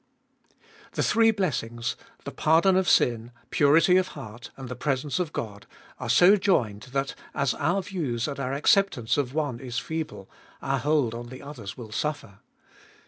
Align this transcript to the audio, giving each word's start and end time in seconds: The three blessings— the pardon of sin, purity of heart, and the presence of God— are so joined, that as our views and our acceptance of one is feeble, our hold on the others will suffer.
The 0.93 1.03
three 1.03 1.29
blessings— 1.29 1.95
the 2.25 2.31
pardon 2.31 2.75
of 2.75 2.89
sin, 2.89 3.31
purity 3.51 3.97
of 3.97 4.07
heart, 4.17 4.49
and 4.57 4.67
the 4.67 4.75
presence 4.75 5.19
of 5.19 5.31
God— 5.31 5.67
are 5.99 6.09
so 6.09 6.37
joined, 6.37 6.87
that 6.91 7.13
as 7.35 7.53
our 7.53 7.83
views 7.83 8.27
and 8.27 8.39
our 8.39 8.51
acceptance 8.53 9.15
of 9.15 9.35
one 9.35 9.59
is 9.59 9.77
feeble, 9.77 10.27
our 10.59 10.79
hold 10.79 11.13
on 11.13 11.27
the 11.27 11.43
others 11.43 11.77
will 11.77 11.91
suffer. 11.91 12.39